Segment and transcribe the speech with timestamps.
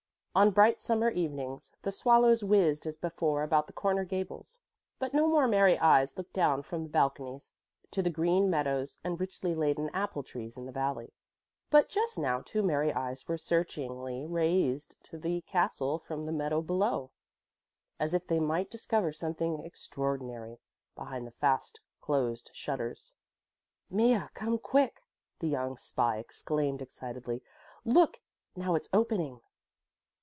[0.33, 4.59] On bright summer evenings the swallows whizzed as before about the corner gables,
[4.97, 7.51] but no more merry eyes looked down from the balconies
[7.91, 11.11] to the green meadows and richly laden apple trees in the valley.
[11.69, 16.61] But just now two merry eyes were searchingly raised to the castle from the meadow
[16.61, 17.11] below,
[17.99, 20.59] as if they might discover something extraordinary
[20.95, 23.15] behind the fast closed shutters.
[23.89, 25.03] "Mea, come quick,"
[25.39, 27.43] the young spy exclaimed excitedly,
[27.83, 28.21] "look!
[28.55, 29.41] Now it's opening."